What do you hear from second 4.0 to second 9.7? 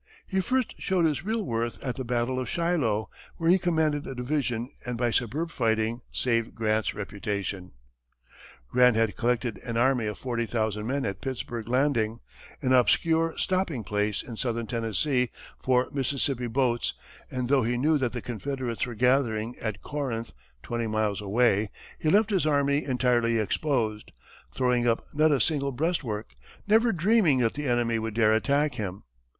a division and by superb fighting, saved Grant's reputation. Grant had collected